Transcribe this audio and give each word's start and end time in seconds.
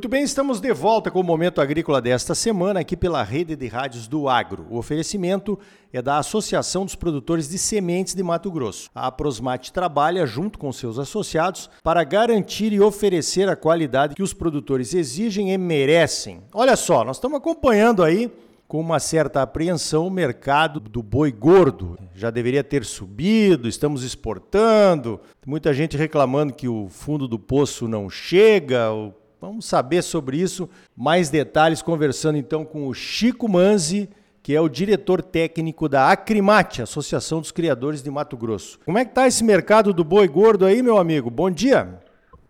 Muito 0.00 0.08
bem, 0.08 0.22
estamos 0.22 0.60
de 0.60 0.72
volta 0.72 1.10
com 1.10 1.20
o 1.20 1.22
Momento 1.22 1.60
Agrícola 1.60 2.00
desta 2.00 2.34
semana 2.34 2.80
aqui 2.80 2.96
pela 2.96 3.22
Rede 3.22 3.54
de 3.54 3.66
Rádios 3.68 4.08
do 4.08 4.30
Agro. 4.30 4.66
O 4.70 4.78
oferecimento 4.78 5.58
é 5.92 6.00
da 6.00 6.16
Associação 6.16 6.86
dos 6.86 6.94
Produtores 6.94 7.50
de 7.50 7.58
Sementes 7.58 8.14
de 8.14 8.22
Mato 8.22 8.50
Grosso. 8.50 8.88
A 8.94 9.12
Prosmate 9.12 9.70
trabalha 9.70 10.24
junto 10.24 10.58
com 10.58 10.72
seus 10.72 10.98
associados 10.98 11.68
para 11.82 12.02
garantir 12.02 12.72
e 12.72 12.80
oferecer 12.80 13.46
a 13.50 13.54
qualidade 13.54 14.14
que 14.14 14.22
os 14.22 14.32
produtores 14.32 14.94
exigem 14.94 15.52
e 15.52 15.58
merecem. 15.58 16.44
Olha 16.54 16.76
só, 16.76 17.04
nós 17.04 17.18
estamos 17.18 17.36
acompanhando 17.36 18.02
aí 18.02 18.32
com 18.66 18.80
uma 18.80 19.00
certa 19.00 19.42
apreensão 19.42 20.06
o 20.06 20.10
mercado 20.10 20.80
do 20.80 21.02
boi 21.02 21.30
gordo. 21.30 21.98
Já 22.14 22.30
deveria 22.30 22.64
ter 22.64 22.86
subido, 22.86 23.68
estamos 23.68 24.02
exportando. 24.02 25.20
Muita 25.44 25.74
gente 25.74 25.96
reclamando 25.96 26.54
que 26.54 26.68
o 26.68 26.88
fundo 26.88 27.28
do 27.28 27.38
poço 27.38 27.86
não 27.88 28.08
chega, 28.08 28.92
Vamos 29.40 29.64
saber 29.64 30.02
sobre 30.02 30.36
isso, 30.36 30.68
mais 30.94 31.30
detalhes, 31.30 31.80
conversando 31.80 32.36
então 32.36 32.62
com 32.62 32.86
o 32.86 32.92
Chico 32.92 33.48
Manzi, 33.48 34.06
que 34.42 34.54
é 34.54 34.60
o 34.60 34.68
diretor 34.68 35.22
técnico 35.22 35.88
da 35.88 36.10
Acrimate, 36.10 36.82
Associação 36.82 37.40
dos 37.40 37.50
Criadores 37.50 38.02
de 38.02 38.10
Mato 38.10 38.36
Grosso. 38.36 38.78
Como 38.84 38.98
é 38.98 39.04
que 39.04 39.12
está 39.12 39.26
esse 39.26 39.42
mercado 39.42 39.94
do 39.94 40.04
boi 40.04 40.28
gordo 40.28 40.66
aí, 40.66 40.82
meu 40.82 40.98
amigo? 40.98 41.30
Bom 41.30 41.50
dia. 41.50 42.00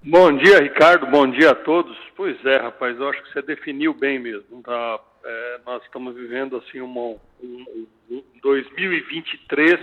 Bom 0.02 0.36
dia, 0.36 0.58
Ricardo. 0.58 1.06
Bom 1.06 1.30
dia 1.30 1.50
a 1.50 1.54
todos. 1.54 1.96
Pois 2.16 2.44
é, 2.44 2.56
rapaz, 2.56 2.98
eu 2.98 3.08
acho 3.08 3.22
que 3.22 3.32
você 3.34 3.42
definiu 3.42 3.94
bem 3.94 4.18
mesmo. 4.18 4.60
Tá? 4.60 4.98
É, 5.24 5.60
nós 5.64 5.84
estamos 5.84 6.16
vivendo 6.16 6.56
assim 6.56 6.80
uma, 6.80 7.00
um, 7.00 7.86
um 8.10 8.22
2023 8.42 9.78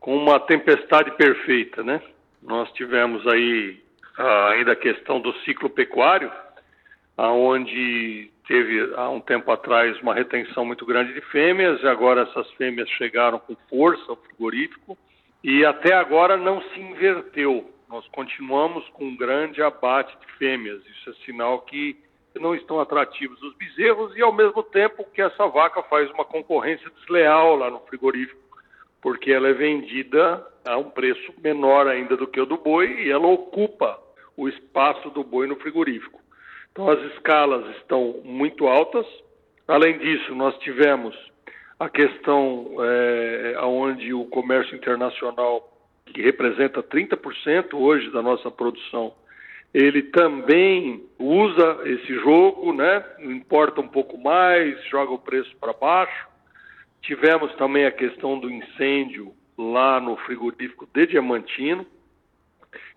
com 0.00 0.16
uma 0.16 0.40
tempestade 0.40 1.10
perfeita, 1.16 1.82
né? 1.82 2.00
Nós 2.42 2.72
tivemos 2.72 3.26
aí 3.26 3.84
ainda 4.18 4.72
a 4.72 4.76
questão 4.76 5.20
do 5.20 5.32
ciclo 5.40 5.68
pecuário, 5.68 6.30
aonde 7.16 8.30
teve 8.46 8.92
há 8.94 9.08
um 9.10 9.20
tempo 9.20 9.50
atrás 9.50 9.98
uma 10.00 10.14
retenção 10.14 10.64
muito 10.64 10.86
grande 10.86 11.12
de 11.12 11.20
fêmeas 11.22 11.82
e 11.82 11.86
agora 11.86 12.22
essas 12.22 12.50
fêmeas 12.52 12.88
chegaram 12.90 13.38
com 13.38 13.56
força 13.68 14.04
ao 14.08 14.16
frigorífico 14.16 14.96
e 15.42 15.64
até 15.64 15.94
agora 15.94 16.36
não 16.36 16.62
se 16.62 16.80
inverteu. 16.80 17.70
Nós 17.88 18.06
continuamos 18.08 18.86
com 18.90 19.04
um 19.04 19.16
grande 19.16 19.62
abate 19.62 20.16
de 20.18 20.32
fêmeas. 20.34 20.84
Isso 20.86 21.10
é 21.10 21.24
sinal 21.24 21.60
que 21.60 21.96
não 22.34 22.54
estão 22.54 22.80
atrativos 22.80 23.40
os 23.42 23.54
bezerros 23.56 24.14
e 24.16 24.22
ao 24.22 24.32
mesmo 24.32 24.62
tempo 24.62 25.06
que 25.14 25.22
essa 25.22 25.46
vaca 25.46 25.82
faz 25.84 26.10
uma 26.10 26.24
concorrência 26.24 26.90
desleal 26.90 27.56
lá 27.56 27.70
no 27.70 27.80
frigorífico, 27.80 28.40
porque 29.00 29.32
ela 29.32 29.48
é 29.48 29.52
vendida 29.52 30.44
a 30.64 30.76
um 30.76 30.90
preço 30.90 31.32
menor 31.42 31.86
ainda 31.86 32.16
do 32.16 32.26
que 32.26 32.40
o 32.40 32.46
do 32.46 32.58
boi 32.58 33.04
e 33.04 33.10
ela 33.10 33.26
ocupa 33.26 33.98
o 34.36 34.48
espaço 34.48 35.10
do 35.10 35.24
boi 35.24 35.46
no 35.46 35.56
frigorífico. 35.56 36.20
Então 36.70 36.88
as 36.90 37.00
escalas 37.12 37.76
estão 37.76 38.20
muito 38.24 38.66
altas. 38.66 39.06
Além 39.66 39.98
disso, 39.98 40.34
nós 40.34 40.56
tivemos 40.58 41.16
a 41.78 41.88
questão 41.88 42.76
é, 42.80 43.56
onde 43.62 44.12
o 44.12 44.24
comércio 44.26 44.76
internacional, 44.76 45.72
que 46.06 46.22
representa 46.22 46.82
30% 46.82 47.74
hoje 47.74 48.10
da 48.10 48.22
nossa 48.22 48.50
produção, 48.50 49.12
ele 49.74 50.04
também 50.04 51.04
usa 51.18 51.80
esse 51.84 52.14
jogo, 52.20 52.72
né? 52.72 53.04
importa 53.20 53.80
um 53.80 53.88
pouco 53.88 54.16
mais, 54.16 54.82
joga 54.86 55.12
o 55.12 55.18
preço 55.18 55.54
para 55.56 55.72
baixo. 55.72 56.28
Tivemos 57.02 57.54
também 57.56 57.84
a 57.84 57.92
questão 57.92 58.38
do 58.38 58.50
incêndio 58.50 59.34
lá 59.58 60.00
no 60.00 60.16
frigorífico 60.16 60.88
de 60.92 61.06
Diamantino, 61.06 61.86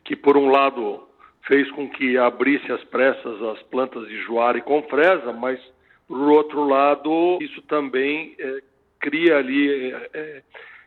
que 0.06 0.16
por 0.16 0.38
um 0.38 0.50
lado 0.50 1.09
fez 1.50 1.70
com 1.72 1.90
que 1.90 2.16
abrisse 2.16 2.72
as 2.72 2.84
pressas 2.86 3.42
as 3.42 3.62
plantas 3.64 4.08
de 4.08 4.22
joara 4.22 4.60
e 4.60 4.62
confresa, 4.62 5.34
mas, 5.34 5.60
por 6.08 6.30
outro 6.30 6.64
lado, 6.64 7.40
isso 7.42 7.62
também 7.64 8.36
é, 8.40 8.62
cria 9.00 9.38
ali, 9.38 9.92
é, 10.14 10.44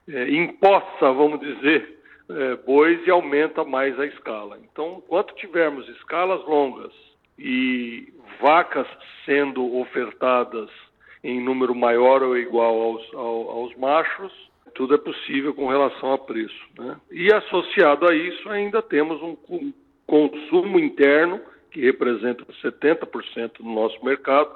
é 0.08 0.30
imposta, 0.30 1.12
vamos 1.12 1.40
dizer, 1.40 1.98
é, 2.30 2.56
bois 2.64 3.04
e 3.04 3.10
aumenta 3.10 3.64
mais 3.64 3.98
a 3.98 4.06
escala. 4.06 4.56
Então, 4.62 5.02
enquanto 5.04 5.34
tivermos 5.34 5.86
escalas 5.88 6.42
longas 6.46 6.92
e 7.36 8.12
vacas 8.40 8.86
sendo 9.26 9.76
ofertadas 9.78 10.70
em 11.24 11.42
número 11.42 11.74
maior 11.74 12.22
ou 12.22 12.38
igual 12.38 12.80
aos, 12.80 13.14
aos 13.14 13.76
machos, 13.76 14.32
tudo 14.74 14.94
é 14.94 14.98
possível 14.98 15.52
com 15.54 15.66
relação 15.68 16.12
a 16.12 16.18
preço. 16.18 16.64
Né? 16.78 16.96
E 17.10 17.32
associado 17.32 18.08
a 18.08 18.14
isso, 18.14 18.48
ainda 18.48 18.80
temos 18.80 19.20
um, 19.20 19.36
consumo 20.12 20.78
interno, 20.78 21.40
que 21.70 21.80
representa 21.80 22.44
70% 22.62 23.52
do 23.60 23.70
nosso 23.70 24.04
mercado, 24.04 24.50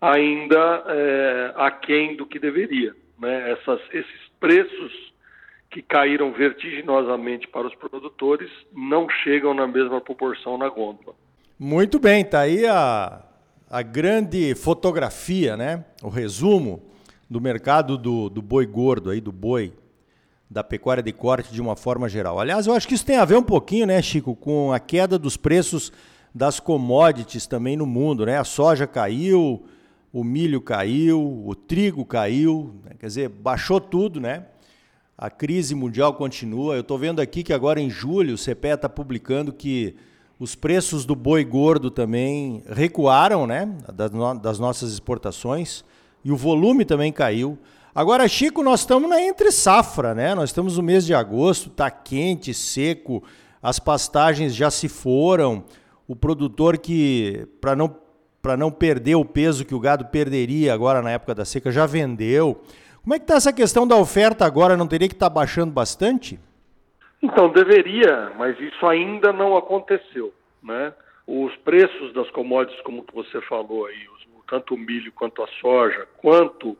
ainda 0.00 0.84
é, 0.86 1.52
aquém 1.56 2.16
do 2.16 2.24
que 2.24 2.38
deveria. 2.38 2.94
Né? 3.18 3.50
Essas, 3.50 3.80
esses 3.92 4.20
preços 4.38 5.12
que 5.68 5.82
caíram 5.82 6.30
vertiginosamente 6.32 7.48
para 7.48 7.66
os 7.66 7.74
produtores 7.74 8.48
não 8.72 9.08
chegam 9.08 9.52
na 9.52 9.66
mesma 9.66 10.00
proporção 10.00 10.56
na 10.56 10.68
gôndola. 10.68 11.16
Muito 11.58 11.98
bem, 11.98 12.20
está 12.22 12.42
aí 12.42 12.64
a, 12.64 13.20
a 13.68 13.82
grande 13.82 14.54
fotografia, 14.54 15.56
né? 15.56 15.84
o 16.04 16.08
resumo 16.08 16.80
do 17.28 17.40
mercado 17.40 17.98
do, 17.98 18.28
do 18.28 18.40
boi 18.40 18.64
gordo, 18.64 19.10
aí, 19.10 19.20
do 19.20 19.32
boi 19.32 19.72
da 20.54 20.62
pecuária 20.62 21.02
de 21.02 21.12
corte 21.12 21.52
de 21.52 21.60
uma 21.60 21.74
forma 21.74 22.08
geral. 22.08 22.38
Aliás, 22.38 22.68
eu 22.68 22.74
acho 22.74 22.86
que 22.86 22.94
isso 22.94 23.04
tem 23.04 23.16
a 23.16 23.24
ver 23.24 23.36
um 23.36 23.42
pouquinho, 23.42 23.88
né, 23.88 24.00
Chico, 24.00 24.36
com 24.36 24.72
a 24.72 24.78
queda 24.78 25.18
dos 25.18 25.36
preços 25.36 25.92
das 26.32 26.60
commodities 26.60 27.44
também 27.44 27.76
no 27.76 27.84
mundo, 27.84 28.24
né? 28.24 28.38
A 28.38 28.44
soja 28.44 28.86
caiu, 28.86 29.64
o 30.12 30.22
milho 30.22 30.60
caiu, 30.60 31.42
o 31.44 31.56
trigo 31.56 32.04
caiu, 32.04 32.72
né? 32.84 32.92
quer 32.96 33.06
dizer, 33.08 33.28
baixou 33.28 33.80
tudo, 33.80 34.20
né? 34.20 34.44
A 35.18 35.28
crise 35.28 35.74
mundial 35.74 36.14
continua. 36.14 36.76
Eu 36.76 36.82
estou 36.82 36.98
vendo 36.98 37.20
aqui 37.20 37.42
que 37.42 37.52
agora 37.52 37.80
em 37.80 37.90
julho 37.90 38.34
o 38.34 38.38
CPE 38.38 38.74
está 38.74 38.88
publicando 38.88 39.52
que 39.52 39.96
os 40.38 40.54
preços 40.54 41.04
do 41.04 41.16
boi 41.16 41.44
gordo 41.44 41.90
também 41.90 42.62
recuaram, 42.68 43.44
né? 43.44 43.74
Das, 43.92 44.12
no 44.12 44.34
das 44.34 44.60
nossas 44.60 44.92
exportações 44.92 45.84
e 46.24 46.30
o 46.30 46.36
volume 46.36 46.84
também 46.84 47.12
caiu. 47.12 47.58
Agora, 47.94 48.26
Chico, 48.26 48.60
nós 48.60 48.80
estamos 48.80 49.08
na 49.08 49.22
entre 49.22 49.52
safra, 49.52 50.16
né? 50.16 50.34
Nós 50.34 50.50
estamos 50.50 50.76
no 50.76 50.82
mês 50.82 51.06
de 51.06 51.14
agosto, 51.14 51.70
tá 51.70 51.88
quente, 51.88 52.52
seco, 52.52 53.22
as 53.62 53.78
pastagens 53.78 54.52
já 54.52 54.68
se 54.68 54.88
foram. 54.88 55.64
O 56.08 56.16
produtor 56.16 56.76
que, 56.76 57.46
para 57.60 57.76
não, 57.76 57.96
não 58.58 58.72
perder 58.72 59.14
o 59.14 59.24
peso 59.24 59.64
que 59.64 59.76
o 59.76 59.78
gado 59.78 60.06
perderia 60.06 60.74
agora 60.74 61.00
na 61.00 61.12
época 61.12 61.36
da 61.36 61.44
seca, 61.44 61.70
já 61.70 61.86
vendeu. 61.86 62.60
Como 63.00 63.14
é 63.14 63.18
que 63.18 63.24
está 63.24 63.36
essa 63.36 63.52
questão 63.52 63.86
da 63.86 63.94
oferta 63.94 64.44
agora? 64.44 64.76
Não 64.76 64.88
teria 64.88 65.06
que 65.06 65.14
estar 65.14 65.30
tá 65.30 65.34
baixando 65.34 65.72
bastante? 65.72 66.40
Então, 67.22 67.48
deveria, 67.48 68.32
mas 68.36 68.58
isso 68.58 68.84
ainda 68.86 69.32
não 69.32 69.56
aconteceu, 69.56 70.34
né? 70.60 70.92
Os 71.28 71.54
preços 71.58 72.12
das 72.12 72.28
commodities, 72.30 72.82
como 72.82 73.06
você 73.14 73.40
falou 73.42 73.86
aí, 73.86 74.04
tanto 74.50 74.74
o 74.74 74.78
milho 74.78 75.12
quanto 75.12 75.44
a 75.44 75.46
soja, 75.60 76.08
quanto 76.16 76.76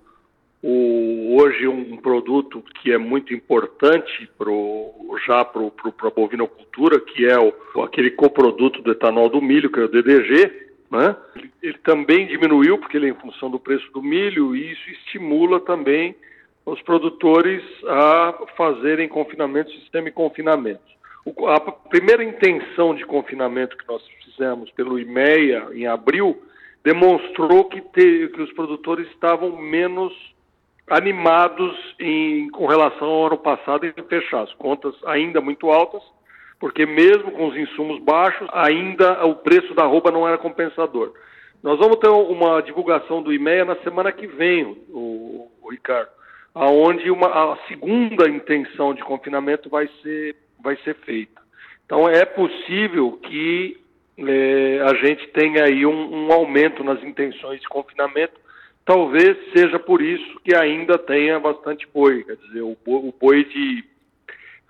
o, 0.66 1.36
hoje 1.36 1.68
um 1.68 1.98
produto 1.98 2.64
que 2.80 2.90
é 2.90 2.96
muito 2.96 3.34
importante 3.34 4.26
pro, 4.38 4.94
já 5.26 5.44
para 5.44 5.60
a 5.60 6.10
bovinocultura, 6.10 6.98
que 7.00 7.26
é 7.26 7.38
o, 7.38 7.82
aquele 7.82 8.10
coproduto 8.12 8.80
do 8.80 8.92
etanol 8.92 9.28
do 9.28 9.42
milho, 9.42 9.70
que 9.70 9.78
é 9.78 9.84
o 9.84 9.88
DDG, 9.88 10.70
né? 10.90 11.14
ele, 11.36 11.50
ele 11.62 11.78
também 11.84 12.26
diminuiu, 12.26 12.78
porque 12.78 12.96
ele 12.96 13.08
é 13.08 13.10
em 13.10 13.20
função 13.20 13.50
do 13.50 13.60
preço 13.60 13.92
do 13.92 14.02
milho, 14.02 14.56
e 14.56 14.72
isso 14.72 14.88
estimula 14.88 15.60
também 15.60 16.16
os 16.64 16.80
produtores 16.80 17.62
a 17.86 18.46
fazerem 18.56 19.06
confinamento, 19.06 19.70
sistema 19.70 20.06
de 20.06 20.12
confinamento. 20.12 20.80
O, 21.26 21.46
a 21.46 21.60
primeira 21.60 22.24
intenção 22.24 22.94
de 22.94 23.04
confinamento 23.04 23.76
que 23.76 23.86
nós 23.86 24.02
fizemos 24.24 24.70
pelo 24.70 24.98
IMEA 24.98 25.68
em 25.74 25.86
abril 25.86 26.42
demonstrou 26.82 27.66
que, 27.66 27.82
te, 27.82 28.28
que 28.28 28.40
os 28.40 28.52
produtores 28.54 29.06
estavam 29.10 29.54
menos 29.60 30.33
animados 30.88 31.74
em, 31.98 32.50
com 32.50 32.66
relação 32.66 33.08
ao 33.08 33.26
ano 33.26 33.38
passado 33.38 33.86
em 33.86 33.92
fechar 34.08 34.42
as 34.42 34.52
contas 34.54 34.94
ainda 35.06 35.40
muito 35.40 35.70
altas, 35.70 36.02
porque 36.60 36.84
mesmo 36.86 37.30
com 37.32 37.48
os 37.48 37.56
insumos 37.56 38.00
baixos, 38.02 38.48
ainda 38.52 39.24
o 39.26 39.36
preço 39.36 39.74
da 39.74 39.84
roupa 39.84 40.10
não 40.10 40.26
era 40.26 40.38
compensador. 40.38 41.12
Nós 41.62 41.78
vamos 41.78 41.96
ter 41.96 42.08
uma 42.08 42.60
divulgação 42.60 43.22
do 43.22 43.32
IMEA 43.32 43.64
na 43.64 43.76
semana 43.76 44.12
que 44.12 44.26
vem, 44.26 44.64
o, 44.90 45.50
o 45.62 45.70
Ricardo, 45.70 46.10
aonde 46.54 47.10
uma, 47.10 47.28
a 47.28 47.56
segunda 47.68 48.28
intenção 48.28 48.94
de 48.94 49.02
confinamento 49.02 49.70
vai 49.70 49.88
ser, 50.02 50.36
vai 50.62 50.76
ser 50.84 50.94
feita. 50.96 51.40
Então 51.86 52.08
é 52.08 52.24
possível 52.24 53.12
que 53.22 53.78
é, 54.18 54.80
a 54.82 54.94
gente 54.94 55.26
tenha 55.28 55.64
aí 55.64 55.84
um, 55.84 56.26
um 56.26 56.32
aumento 56.32 56.84
nas 56.84 57.02
intenções 57.02 57.60
de 57.60 57.68
confinamento 57.68 58.43
talvez 58.84 59.36
seja 59.52 59.78
por 59.78 60.02
isso 60.02 60.40
que 60.40 60.54
ainda 60.54 60.98
tenha 60.98 61.40
bastante 61.40 61.88
boi, 61.92 62.24
quer 62.24 62.36
dizer, 62.36 62.62
o 62.62 62.76
boi, 63.18 63.44
de 63.44 63.84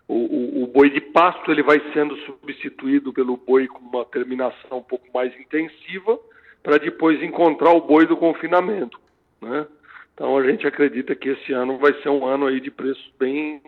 o, 0.07 0.63
o, 0.63 0.67
boi 0.67 0.91
de 0.91 1.01
pasto 1.01 1.51
ele 1.51 1.63
vai 1.63 1.81
sendo 1.93 2.17
substituído 2.19 3.13
pelo 3.13 3.37
boi 3.37 3.67
com 3.67 3.79
uma 3.79 4.05
terminação 4.05 4.79
um 4.79 4.83
pouco 4.83 5.07
mais 5.13 5.35
intensiva 5.39 6.19
para 6.63 6.79
depois 6.79 7.23
encontrar 7.23 7.73
o 7.73 7.81
boi 7.81 8.07
do 8.07 8.17
confinamento, 8.17 8.99
né? 9.41 9.67
Então 10.15 10.37
a 10.39 10.45
gente 10.49 10.67
acredita 10.67 11.15
que 11.15 11.31
esse 11.31 11.53
ano 11.53 11.77
vai 11.77 11.93
ser 12.01 12.09
um 12.09 12.25
ano 12.25 12.47
aí 12.47 12.61
de 12.61 12.71
preços 12.71 13.13
bem, 13.19 13.61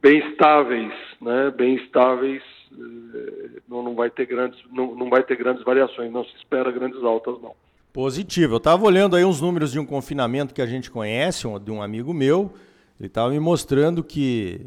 bem 0.00 0.18
estáveis, 0.30 0.92
né? 1.20 1.52
Bem 1.54 1.74
estáveis, 1.76 2.42
eh, 2.72 3.60
não, 3.68 3.82
não 3.82 3.94
vai 3.94 4.08
ter 4.08 4.24
grandes, 4.24 4.58
não, 4.72 4.94
não 4.94 5.10
vai 5.10 5.22
ter 5.22 5.36
grandes 5.36 5.62
variações, 5.62 6.10
não 6.10 6.24
se 6.24 6.34
espera 6.36 6.72
grandes 6.72 7.02
altas 7.04 7.40
não. 7.42 7.54
Positivo. 7.96 8.52
Eu 8.52 8.58
estava 8.58 8.84
olhando 8.84 9.16
aí 9.16 9.24
uns 9.24 9.40
números 9.40 9.72
de 9.72 9.78
um 9.78 9.86
confinamento 9.86 10.52
que 10.52 10.60
a 10.60 10.66
gente 10.66 10.90
conhece, 10.90 11.46
de 11.64 11.70
um 11.70 11.80
amigo 11.80 12.12
meu. 12.12 12.52
Ele 13.00 13.06
estava 13.06 13.30
me 13.30 13.40
mostrando 13.40 14.04
que 14.04 14.66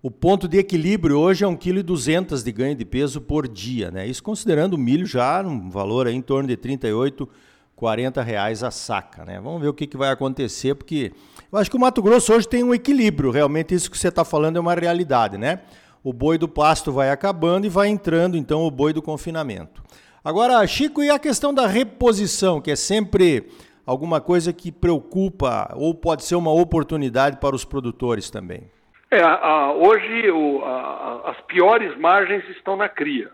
o 0.00 0.12
ponto 0.12 0.46
de 0.46 0.58
equilíbrio 0.58 1.18
hoje 1.18 1.44
é 1.44 1.48
1,2 1.48 1.58
kg 1.58 2.44
de 2.44 2.52
ganho 2.52 2.76
de 2.76 2.84
peso 2.84 3.20
por 3.20 3.48
dia. 3.48 3.90
Né? 3.90 4.06
Isso 4.06 4.22
considerando 4.22 4.74
o 4.74 4.78
milho 4.78 5.06
já 5.06 5.42
um 5.42 5.68
valor 5.68 6.06
aí 6.06 6.14
em 6.14 6.22
torno 6.22 6.48
de 6.48 6.56
38, 6.56 7.28
40 7.74 8.22
reais 8.22 8.62
a 8.62 8.70
saca. 8.70 9.24
Né? 9.24 9.40
Vamos 9.40 9.60
ver 9.60 9.66
o 9.66 9.74
que, 9.74 9.84
que 9.84 9.96
vai 9.96 10.12
acontecer, 10.12 10.76
porque 10.76 11.12
eu 11.50 11.58
acho 11.58 11.68
que 11.68 11.76
o 11.76 11.80
Mato 11.80 12.00
Grosso 12.00 12.32
hoje 12.32 12.46
tem 12.46 12.62
um 12.62 12.72
equilíbrio. 12.72 13.32
Realmente 13.32 13.74
isso 13.74 13.90
que 13.90 13.98
você 13.98 14.06
está 14.06 14.24
falando 14.24 14.56
é 14.56 14.60
uma 14.60 14.74
realidade. 14.76 15.36
Né? 15.36 15.62
O 16.04 16.12
boi 16.12 16.38
do 16.38 16.46
pasto 16.46 16.92
vai 16.92 17.10
acabando 17.10 17.66
e 17.66 17.68
vai 17.68 17.88
entrando 17.88 18.36
então 18.36 18.62
o 18.62 18.70
boi 18.70 18.92
do 18.92 19.02
confinamento. 19.02 19.82
Agora, 20.24 20.66
Chico, 20.66 21.02
e 21.02 21.10
a 21.10 21.18
questão 21.18 21.54
da 21.54 21.66
reposição, 21.66 22.60
que 22.60 22.70
é 22.70 22.76
sempre 22.76 23.46
alguma 23.86 24.20
coisa 24.20 24.52
que 24.52 24.70
preocupa 24.70 25.72
ou 25.74 25.94
pode 25.94 26.24
ser 26.24 26.34
uma 26.34 26.52
oportunidade 26.52 27.38
para 27.38 27.54
os 27.54 27.64
produtores 27.64 28.30
também? 28.30 28.70
É, 29.10 29.22
a, 29.22 29.32
a, 29.32 29.72
hoje 29.72 30.30
o, 30.30 30.62
a, 30.64 31.30
as 31.30 31.40
piores 31.42 31.96
margens 31.96 32.46
estão 32.50 32.76
na 32.76 32.88
cria, 32.88 33.30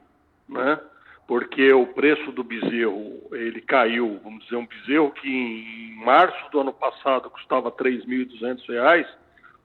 né? 0.49 0.79
Porque 1.27 1.73
o 1.73 1.87
preço 1.87 2.31
do 2.31 2.45
bezerro 2.45 3.19
ele 3.33 3.61
caiu, 3.63 4.21
vamos 4.23 4.45
dizer, 4.45 4.57
um 4.57 4.67
bezerro 4.67 5.11
que 5.11 5.29
em 5.29 6.05
março 6.05 6.51
do 6.53 6.61
ano 6.61 6.73
passado 6.73 7.31
custava 7.31 7.71
R$ 7.71 7.91
3.200, 7.91 9.07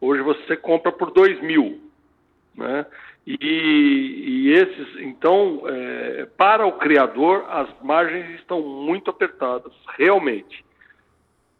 hoje 0.01 0.23
você 0.23 0.55
compra 0.55 0.91
por 0.91 1.09
R$ 1.09 1.35
2.000, 1.35 1.77
né? 2.55 2.85
E, 3.29 3.35
e, 4.25 4.53
esses, 4.53 4.95
então, 5.01 5.61
é, 5.67 6.25
para 6.35 6.65
o 6.65 6.71
criador, 6.79 7.45
as 7.47 7.69
margens 7.79 8.27
estão 8.39 8.59
muito 8.59 9.11
apertadas, 9.11 9.71
realmente. 9.95 10.65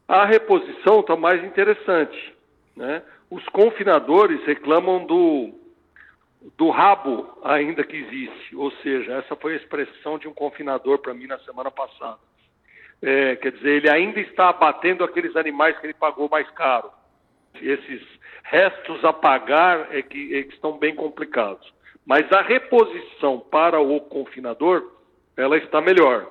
A 0.08 0.26
reposição 0.26 1.02
está 1.02 1.16
mais 1.16 1.44
interessante, 1.44 2.34
né? 2.76 3.04
Os 3.30 3.48
confinadores 3.50 4.44
reclamam 4.46 5.06
do, 5.06 5.54
do 6.58 6.72
rabo 6.72 7.38
ainda 7.44 7.84
que 7.84 7.98
existe, 7.98 8.56
ou 8.56 8.72
seja, 8.82 9.14
essa 9.18 9.36
foi 9.36 9.54
a 9.54 9.58
expressão 9.58 10.18
de 10.18 10.28
um 10.28 10.34
confinador 10.34 10.98
para 10.98 11.14
mim 11.14 11.28
na 11.28 11.38
semana 11.42 11.70
passada. 11.70 12.18
É, 13.00 13.36
quer 13.36 13.52
dizer, 13.52 13.70
ele 13.70 13.90
ainda 13.92 14.20
está 14.20 14.50
abatendo 14.50 15.04
aqueles 15.04 15.36
animais 15.36 15.78
que 15.78 15.86
ele 15.86 15.94
pagou 15.94 16.28
mais 16.28 16.50
caro. 16.50 16.90
Esses 17.62 18.02
restos 18.44 19.04
a 19.04 19.14
pagar 19.14 19.94
é 19.96 20.02
que, 20.02 20.36
é 20.36 20.44
que 20.44 20.54
estão 20.54 20.78
bem 20.78 20.96
complicados. 20.96 21.72
Mas 22.06 22.32
a 22.32 22.42
reposição 22.42 23.40
para 23.40 23.80
o 23.80 24.02
confinador, 24.02 24.84
ela 25.38 25.58
está 25.58 25.80
melhor. 25.80 26.28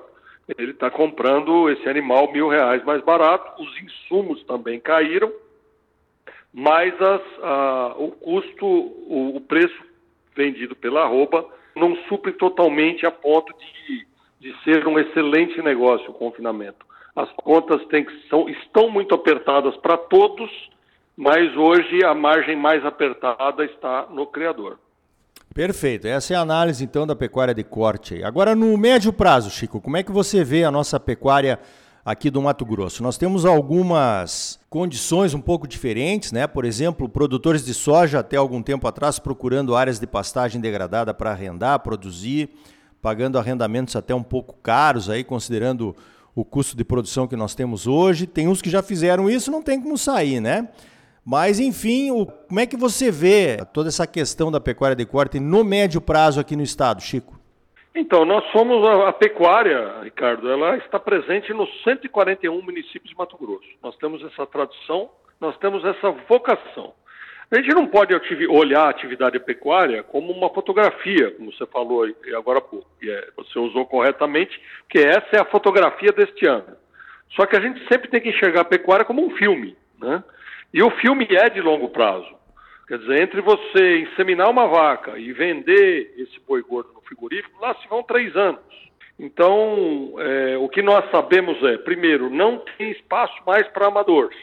Ele 0.57 0.71
está 0.71 0.89
comprando 0.89 1.69
esse 1.69 1.87
animal 1.87 2.31
mil 2.31 2.47
reais 2.47 2.83
mais 2.83 3.03
barato, 3.03 3.61
os 3.61 3.81
insumos 3.81 4.43
também 4.45 4.79
caíram, 4.79 5.31
mas 6.51 6.93
as, 6.99 7.21
a, 7.43 7.95
o 7.97 8.11
custo, 8.11 8.65
o, 8.65 9.35
o, 9.35 9.41
preço 9.41 9.79
vendido 10.35 10.75
pela 10.75 11.03
arroba 11.03 11.45
não 11.75 11.95
supre 12.07 12.31
totalmente 12.33 13.05
a 13.05 13.11
ponto 13.11 13.53
de, 13.57 14.07
de 14.39 14.63
ser 14.63 14.87
um 14.87 14.97
excelente 14.97 15.61
negócio 15.61 16.09
o 16.09 16.13
confinamento. 16.15 16.83
As 17.15 17.31
contas 17.33 17.83
que, 17.85 18.05
são, 18.27 18.49
estão 18.49 18.89
muito 18.89 19.13
apertadas 19.13 19.77
para 19.77 19.97
todos, 19.97 20.49
mas 21.19 21.53
hoje 21.57 22.01
a 22.05 22.15
margem 22.15 22.55
mais 22.55 22.85
apertada 22.85 23.65
está 23.65 24.07
no 24.09 24.25
criador. 24.25 24.79
Perfeito. 25.53 26.07
Essa 26.07 26.33
é 26.33 26.37
a 26.37 26.39
análise 26.39 26.81
então 26.81 27.05
da 27.05 27.13
pecuária 27.13 27.53
de 27.53 27.61
corte. 27.61 28.23
Agora 28.23 28.55
no 28.55 28.77
médio 28.77 29.11
prazo, 29.11 29.49
Chico, 29.49 29.81
como 29.81 29.97
é 29.97 30.03
que 30.03 30.13
você 30.13 30.45
vê 30.45 30.63
a 30.63 30.71
nossa 30.71 30.97
pecuária 30.97 31.59
aqui 32.05 32.29
do 32.29 32.41
Mato 32.41 32.65
Grosso? 32.65 33.03
Nós 33.03 33.17
temos 33.17 33.43
algumas 33.43 34.61
condições 34.69 35.33
um 35.33 35.41
pouco 35.41 35.67
diferentes, 35.67 36.31
né? 36.31 36.47
Por 36.47 36.63
exemplo, 36.63 37.09
produtores 37.09 37.65
de 37.65 37.73
soja 37.73 38.19
até 38.19 38.37
algum 38.37 38.63
tempo 38.63 38.87
atrás 38.87 39.19
procurando 39.19 39.75
áreas 39.75 39.99
de 39.99 40.07
pastagem 40.07 40.61
degradada 40.61 41.13
para 41.13 41.31
arrendar, 41.31 41.79
produzir, 41.79 42.49
pagando 43.01 43.37
arrendamentos 43.37 43.93
até 43.93 44.15
um 44.15 44.23
pouco 44.23 44.55
caros 44.63 45.09
aí, 45.09 45.25
considerando 45.25 45.93
o 46.33 46.45
custo 46.45 46.77
de 46.77 46.85
produção 46.85 47.27
que 47.27 47.35
nós 47.35 47.53
temos 47.53 47.87
hoje. 47.87 48.25
Tem 48.25 48.47
uns 48.47 48.61
que 48.61 48.69
já 48.69 48.81
fizeram 48.81 49.29
isso, 49.29 49.51
não 49.51 49.61
tem 49.61 49.81
como 49.81 49.97
sair, 49.97 50.39
né? 50.39 50.69
Mas, 51.25 51.59
enfim, 51.59 52.11
o, 52.11 52.25
como 52.25 52.59
é 52.59 52.65
que 52.65 52.77
você 52.77 53.11
vê 53.11 53.57
toda 53.73 53.89
essa 53.89 54.07
questão 54.07 54.51
da 54.51 54.59
pecuária 54.59 54.95
de 54.95 55.05
corte 55.05 55.39
no 55.39 55.63
médio 55.63 56.01
prazo 56.01 56.39
aqui 56.39 56.55
no 56.55 56.63
estado, 56.63 57.01
Chico? 57.01 57.39
Então, 57.93 58.23
nós 58.23 58.43
somos 58.51 58.83
a, 58.87 59.09
a, 59.09 59.13
pecuária, 59.13 60.01
Ricardo, 60.03 60.49
ela 60.49 60.77
está 60.77 60.99
presente 60.99 61.53
nos 61.53 61.69
141 61.83 62.61
municípios 62.61 63.09
de 63.09 63.17
Mato 63.17 63.37
Grosso. 63.37 63.67
Nós 63.83 63.95
temos 63.97 64.23
essa 64.23 64.45
tradução, 64.45 65.09
nós 65.39 65.57
temos 65.57 65.83
essa 65.83 66.11
vocação. 66.27 66.93
A 67.51 67.55
gente 67.55 67.73
não 67.73 67.87
pode 67.87 68.13
olhar 68.47 68.83
a 68.83 68.89
atividade 68.89 69.39
pecuária 69.39 70.03
como 70.03 70.31
uma 70.31 70.49
fotografia, 70.49 71.31
como 71.31 71.51
você 71.51 71.65
falou 71.65 72.05
agora 72.37 72.59
há 72.59 72.61
pouco, 72.61 72.87
e 73.01 73.09
é, 73.09 73.27
você 73.35 73.57
usou 73.57 73.87
corretamente, 73.87 74.61
que 74.87 74.99
essa 74.99 75.29
é 75.33 75.39
a 75.39 75.45
fotografia 75.45 76.11
deste 76.11 76.45
ano. 76.45 76.77
Só 77.35 77.47
que 77.47 77.55
a 77.55 77.59
gente 77.59 77.85
sempre 77.87 78.07
tem 78.07 78.21
que 78.21 78.29
enxergar 78.29 78.61
a 78.61 78.65
pecuária 78.65 79.03
como 79.03 79.25
um 79.25 79.35
filme, 79.35 79.75
né? 79.99 80.23
E 80.73 80.83
o 80.83 80.91
filme 80.91 81.27
é 81.29 81.49
de 81.49 81.61
longo 81.61 81.89
prazo. 81.89 82.27
Quer 82.87 82.99
dizer, 82.99 83.21
entre 83.21 83.41
você 83.41 83.99
inseminar 83.99 84.49
uma 84.49 84.67
vaca 84.67 85.17
e 85.17 85.31
vender 85.31 86.13
esse 86.17 86.39
boi 86.47 86.61
gordo 86.61 86.91
no 86.93 87.01
frigorífico, 87.01 87.61
lá 87.61 87.75
se 87.75 87.87
vão 87.87 88.03
três 88.03 88.35
anos. 88.35 88.61
Então, 89.19 90.15
é, 90.17 90.57
o 90.57 90.69
que 90.69 90.81
nós 90.81 91.09
sabemos 91.11 91.61
é, 91.63 91.77
primeiro, 91.77 92.29
não 92.29 92.63
tem 92.77 92.91
espaço 92.91 93.35
mais 93.45 93.67
para 93.67 93.87
amadores. 93.87 94.37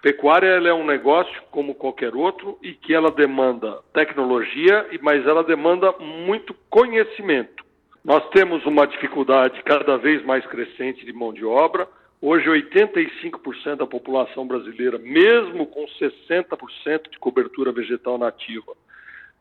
Pecuária 0.00 0.46
é 0.46 0.72
um 0.72 0.86
negócio 0.86 1.42
como 1.50 1.74
qualquer 1.74 2.14
outro 2.14 2.58
e 2.62 2.72
que 2.72 2.94
ela 2.94 3.10
demanda 3.10 3.80
tecnologia, 3.92 4.86
mas 5.02 5.26
ela 5.26 5.42
demanda 5.42 5.92
muito 5.98 6.54
conhecimento. 6.70 7.64
Nós 8.04 8.26
temos 8.30 8.64
uma 8.66 8.86
dificuldade 8.86 9.60
cada 9.64 9.98
vez 9.98 10.24
mais 10.24 10.46
crescente 10.46 11.04
de 11.04 11.12
mão 11.12 11.32
de 11.32 11.44
obra. 11.44 11.88
Hoje, 12.20 12.48
85% 12.48 13.76
da 13.76 13.86
população 13.86 14.46
brasileira, 14.46 14.98
mesmo 14.98 15.66
com 15.66 15.84
60% 15.86 17.10
de 17.10 17.18
cobertura 17.18 17.72
vegetal 17.72 18.16
nativa, 18.16 18.72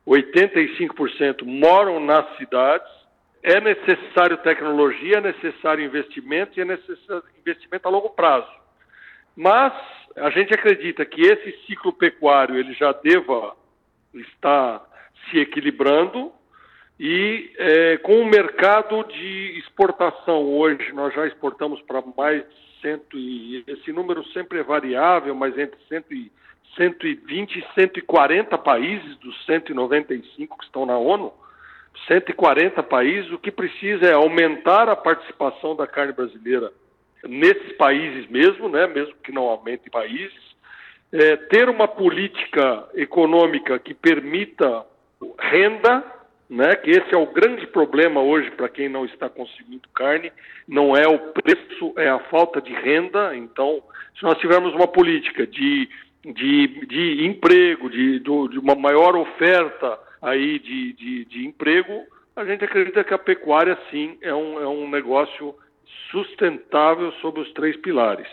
85% 0.05 1.43
moram 1.43 1.99
nas 1.99 2.37
cidades. 2.37 2.87
É 3.41 3.61
necessário 3.61 4.37
tecnologia, 4.37 5.17
é 5.17 5.21
necessário 5.21 5.83
investimento 5.83 6.57
e 6.57 6.61
é 6.61 6.65
necessário 6.65 7.23
investimento 7.39 7.87
a 7.87 7.91
longo 7.91 8.09
prazo. 8.09 8.51
Mas 9.35 9.73
a 10.15 10.29
gente 10.29 10.53
acredita 10.53 11.05
que 11.05 11.21
esse 11.21 11.51
ciclo 11.65 11.93
pecuário 11.93 12.57
ele 12.57 12.73
já 12.73 12.91
deva 12.91 13.55
estar 14.13 14.81
se 15.29 15.39
equilibrando 15.39 16.31
e 16.99 17.51
é, 17.57 17.97
com 17.97 18.21
o 18.21 18.25
mercado 18.25 19.03
de 19.03 19.59
exportação 19.59 20.43
hoje, 20.43 20.91
nós 20.93 21.13
já 21.13 21.27
exportamos 21.27 21.81
para 21.81 22.03
mais 22.17 22.41
de 22.41 22.81
cento 22.81 23.17
e 23.17 23.63
esse 23.67 23.91
número 23.91 24.23
sempre 24.29 24.59
é 24.59 24.63
variável, 24.63 25.35
mas 25.35 25.57
entre 25.57 25.77
cento 25.89 26.13
e, 26.13 26.31
120 26.75 27.59
e 27.59 27.65
140 27.73 28.57
países 28.57 29.17
dos 29.17 29.45
195 29.45 30.57
que 30.57 30.65
estão 30.65 30.85
na 30.85 30.97
ONU, 30.97 31.33
140 32.07 32.83
países, 32.83 33.31
o 33.31 33.39
que 33.39 33.51
precisa 33.51 34.05
é 34.05 34.13
aumentar 34.13 34.89
a 34.89 34.95
participação 34.95 35.75
da 35.75 35.87
carne 35.87 36.13
brasileira 36.13 36.71
nesses 37.23 37.71
países 37.77 38.29
mesmo, 38.29 38.69
né, 38.69 38.85
mesmo 38.87 39.15
que 39.23 39.31
não 39.31 39.43
aumente 39.43 39.89
países, 39.89 40.55
é, 41.11 41.35
ter 41.35 41.69
uma 41.69 41.87
política 41.87 42.87
econômica 42.93 43.79
que 43.79 43.93
permita 43.93 44.85
renda 45.39 46.03
né? 46.49 46.75
Que 46.75 46.91
esse 46.91 47.13
é 47.13 47.17
o 47.17 47.31
grande 47.31 47.65
problema 47.67 48.21
hoje 48.21 48.51
para 48.51 48.69
quem 48.69 48.87
não 48.87 49.05
está 49.05 49.29
conseguindo 49.29 49.87
carne, 49.93 50.31
não 50.67 50.95
é 50.95 51.07
o 51.07 51.19
preço, 51.19 51.93
é 51.97 52.09
a 52.09 52.19
falta 52.19 52.61
de 52.61 52.73
renda. 52.73 53.35
Então, 53.35 53.81
se 54.17 54.23
nós 54.23 54.37
tivermos 54.37 54.73
uma 54.73 54.87
política 54.87 55.45
de, 55.45 55.89
de, 56.23 56.85
de 56.85 57.25
emprego, 57.25 57.89
de, 57.89 58.19
de 58.19 58.59
uma 58.59 58.75
maior 58.75 59.15
oferta 59.15 59.99
aí 60.21 60.59
de, 60.59 60.93
de, 60.93 61.25
de 61.25 61.45
emprego, 61.45 62.03
a 62.35 62.43
gente 62.43 62.65
acredita 62.65 63.03
que 63.03 63.13
a 63.13 63.17
pecuária 63.17 63.77
sim 63.89 64.17
é 64.21 64.33
um, 64.33 64.59
é 64.59 64.67
um 64.67 64.89
negócio 64.89 65.55
sustentável 66.11 67.11
sobre 67.13 67.41
os 67.41 67.51
três 67.53 67.77
pilares. 67.77 68.27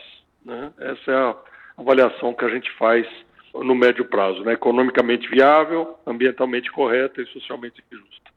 Né? 0.44 0.72
Essa 0.78 1.10
é 1.10 1.14
a 1.14 1.36
avaliação 1.78 2.34
que 2.34 2.44
a 2.44 2.48
gente 2.48 2.70
faz 2.72 3.06
no 3.54 3.74
médio 3.74 4.04
prazo, 4.04 4.42
né? 4.42 4.54
economicamente 4.54 5.28
viável, 5.28 5.96
ambientalmente 6.06 6.70
correta 6.72 7.20
e 7.20 7.26
socialmente 7.26 7.82
justa. 7.90 8.32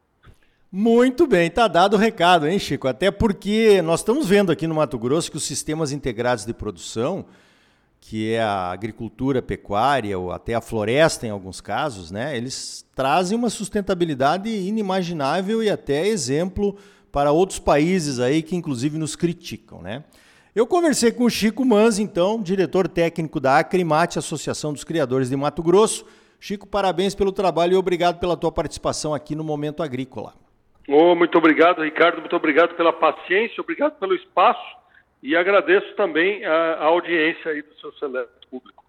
Muito 0.70 1.26
bem, 1.26 1.50
tá 1.50 1.68
dado 1.68 1.94
o 1.94 1.98
recado, 1.98 2.46
hein, 2.46 2.58
Chico? 2.58 2.86
Até 2.86 3.10
porque 3.10 3.80
nós 3.82 4.00
estamos 4.00 4.28
vendo 4.28 4.52
aqui 4.52 4.66
no 4.66 4.74
Mato 4.74 4.98
Grosso 4.98 5.30
que 5.30 5.36
os 5.36 5.44
sistemas 5.44 5.92
integrados 5.92 6.44
de 6.44 6.52
produção, 6.52 7.24
que 8.00 8.32
é 8.32 8.42
a 8.42 8.72
agricultura 8.72 9.40
pecuária 9.40 10.18
ou 10.18 10.32
até 10.32 10.54
a 10.54 10.60
floresta 10.60 11.26
em 11.26 11.30
alguns 11.30 11.60
casos, 11.60 12.10
né, 12.10 12.36
eles 12.36 12.84
trazem 12.94 13.38
uma 13.38 13.48
sustentabilidade 13.48 14.50
inimaginável 14.50 15.62
e 15.62 15.70
até 15.70 16.06
exemplo 16.06 16.76
para 17.10 17.32
outros 17.32 17.58
países 17.58 18.20
aí 18.20 18.42
que 18.42 18.54
inclusive 18.54 18.98
nos 18.98 19.16
criticam, 19.16 19.80
né? 19.80 20.04
Eu 20.56 20.66
conversei 20.66 21.12
com 21.12 21.24
o 21.24 21.28
Chico 21.28 21.66
Manz, 21.66 21.98
então, 21.98 22.42
diretor 22.42 22.88
técnico 22.88 23.38
da 23.38 23.58
Acrimate, 23.58 24.18
Associação 24.18 24.72
dos 24.72 24.84
Criadores 24.84 25.28
de 25.28 25.36
Mato 25.36 25.62
Grosso. 25.62 26.06
Chico, 26.40 26.66
parabéns 26.66 27.14
pelo 27.14 27.30
trabalho 27.30 27.74
e 27.74 27.76
obrigado 27.76 28.18
pela 28.18 28.38
tua 28.38 28.50
participação 28.50 29.12
aqui 29.12 29.36
no 29.36 29.44
Momento 29.44 29.82
Agrícola. 29.82 30.32
Oh, 30.88 31.14
muito 31.14 31.36
obrigado, 31.36 31.82
Ricardo. 31.82 32.20
Muito 32.20 32.34
obrigado 32.34 32.74
pela 32.74 32.90
paciência, 32.90 33.60
obrigado 33.60 33.98
pelo 33.98 34.14
espaço 34.14 34.64
e 35.22 35.36
agradeço 35.36 35.94
também 35.94 36.42
a, 36.46 36.76
a 36.76 36.84
audiência 36.86 37.50
aí 37.50 37.60
do 37.60 37.78
seu 37.78 37.92
seleto 37.92 38.30
público. 38.50 38.82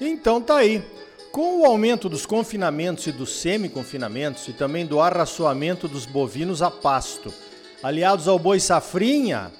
Então 0.00 0.40
tá 0.40 0.58
aí. 0.58 0.80
Com 1.32 1.62
o 1.62 1.64
aumento 1.64 2.10
dos 2.10 2.26
confinamentos 2.26 3.06
e 3.06 3.12
dos 3.12 3.40
semi-confinamentos 3.40 4.46
e 4.48 4.52
também 4.52 4.84
do 4.84 5.00
arraçoamento 5.00 5.88
dos 5.88 6.04
bovinos 6.04 6.60
a 6.60 6.70
pasto, 6.70 7.32
aliados 7.82 8.28
ao 8.28 8.38
boi 8.38 8.60
safrinha, 8.60 9.50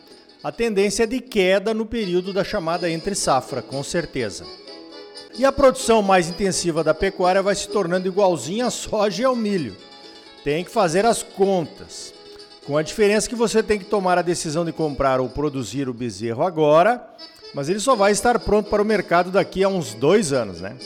a 0.45 0.53
tendência 0.53 1.05
é 1.05 1.07
de 1.07 1.19
queda 1.19 1.73
no 1.73 1.87
período 1.87 2.31
da 2.31 2.45
chamada 2.45 2.91
entre 2.91 3.15
safra, 3.15 3.63
com 3.63 3.83
certeza. 3.83 4.45
E 5.35 5.47
a 5.47 5.51
produção 5.51 6.03
mais 6.03 6.29
intensiva 6.29 6.85
da 6.85 6.93
pecuária 6.93 7.41
vai 7.41 7.55
se 7.55 7.67
tornando 7.67 8.07
igualzinha 8.07 8.67
à 8.67 8.71
soja 8.71 9.23
e 9.23 9.25
ao 9.25 9.35
milho. 9.35 9.75
Tem 10.45 10.63
que 10.63 10.71
fazer 10.71 11.07
as 11.07 11.23
contas. 11.23 12.13
Com 12.67 12.77
a 12.77 12.83
diferença 12.83 13.27
que 13.27 13.35
você 13.35 13.63
tem 13.63 13.79
que 13.79 13.87
tomar 13.87 14.19
a 14.19 14.23
decisão 14.23 14.63
de 14.63 14.73
comprar 14.73 15.21
ou 15.21 15.29
produzir 15.31 15.89
o 15.89 15.95
bezerro 15.95 16.43
agora, 16.43 17.03
mas 17.55 17.71
ele 17.71 17.81
só 17.81 17.97
vai 17.97 18.13
estar 18.13 18.39
pronto 18.41 18.69
para 18.69 18.83
o 18.83 18.85
mercado 18.85 19.31
daqui 19.31 19.65
a 19.65 19.69
uns 19.69 19.95
dois 19.95 20.35
anos, 20.35 20.61
né? 20.61 20.77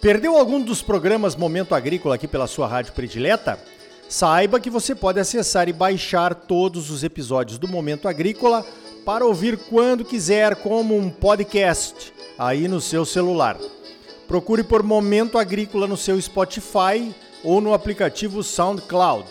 Perdeu 0.00 0.36
algum 0.36 0.60
dos 0.60 0.82
programas 0.82 1.34
Momento 1.34 1.74
Agrícola 1.74 2.16
aqui 2.16 2.28
pela 2.28 2.46
sua 2.46 2.68
rádio 2.68 2.92
predileta? 2.92 3.58
Saiba 4.08 4.60
que 4.60 4.68
você 4.68 4.94
pode 4.94 5.18
acessar 5.18 5.68
e 5.70 5.72
baixar 5.72 6.34
todos 6.34 6.90
os 6.90 7.02
episódios 7.02 7.58
do 7.58 7.66
Momento 7.66 8.06
Agrícola 8.06 8.64
para 9.06 9.24
ouvir 9.24 9.56
quando 9.56 10.04
quiser, 10.04 10.56
como 10.56 10.96
um 10.96 11.08
podcast, 11.08 12.12
aí 12.38 12.68
no 12.68 12.80
seu 12.80 13.06
celular. 13.06 13.56
Procure 14.28 14.62
por 14.62 14.82
Momento 14.82 15.38
Agrícola 15.38 15.86
no 15.86 15.96
seu 15.96 16.20
Spotify 16.20 17.14
ou 17.42 17.60
no 17.62 17.72
aplicativo 17.72 18.42
SoundCloud. 18.42 19.26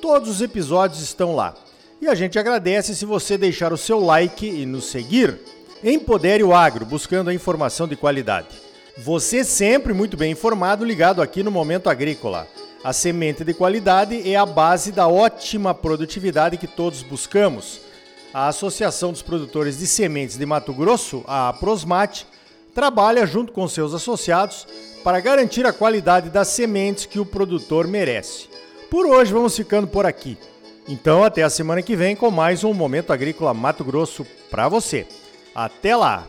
Todos 0.00 0.28
os 0.28 0.40
episódios 0.40 1.02
estão 1.02 1.34
lá. 1.34 1.54
E 2.00 2.06
a 2.06 2.14
gente 2.14 2.38
agradece 2.38 2.94
se 2.94 3.04
você 3.04 3.36
deixar 3.36 3.72
o 3.72 3.78
seu 3.78 3.98
like 3.98 4.46
e 4.46 4.64
nos 4.64 4.84
seguir. 4.86 5.40
Empodere 5.82 6.44
o 6.44 6.54
Agro, 6.54 6.86
buscando 6.86 7.30
a 7.30 7.34
informação 7.34 7.88
de 7.88 7.96
qualidade. 7.96 8.73
Você 8.96 9.42
sempre 9.42 9.92
muito 9.92 10.16
bem 10.16 10.30
informado, 10.30 10.84
ligado 10.84 11.20
aqui 11.20 11.42
no 11.42 11.50
Momento 11.50 11.90
Agrícola. 11.90 12.46
A 12.82 12.92
semente 12.92 13.42
de 13.42 13.52
qualidade 13.52 14.30
é 14.30 14.36
a 14.36 14.46
base 14.46 14.92
da 14.92 15.08
ótima 15.08 15.74
produtividade 15.74 16.56
que 16.56 16.68
todos 16.68 17.02
buscamos. 17.02 17.80
A 18.32 18.46
Associação 18.46 19.10
dos 19.10 19.22
Produtores 19.22 19.78
de 19.78 19.86
Sementes 19.86 20.38
de 20.38 20.46
Mato 20.46 20.72
Grosso, 20.72 21.24
a 21.26 21.52
Prosmate, 21.52 22.24
trabalha 22.72 23.26
junto 23.26 23.52
com 23.52 23.66
seus 23.66 23.94
associados 23.94 24.66
para 25.02 25.18
garantir 25.18 25.66
a 25.66 25.72
qualidade 25.72 26.30
das 26.30 26.48
sementes 26.48 27.04
que 27.04 27.18
o 27.18 27.26
produtor 27.26 27.88
merece. 27.88 28.48
Por 28.90 29.06
hoje 29.06 29.32
vamos 29.32 29.56
ficando 29.56 29.88
por 29.88 30.06
aqui. 30.06 30.38
Então 30.88 31.24
até 31.24 31.42
a 31.42 31.50
semana 31.50 31.82
que 31.82 31.96
vem 31.96 32.14
com 32.14 32.30
mais 32.30 32.62
um 32.62 32.72
Momento 32.72 33.12
Agrícola 33.12 33.52
Mato 33.52 33.82
Grosso 33.82 34.24
para 34.50 34.68
você. 34.68 35.04
Até 35.52 35.96
lá! 35.96 36.28